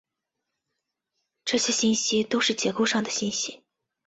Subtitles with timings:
[1.45, 3.61] 这些信息都是结构上的信息。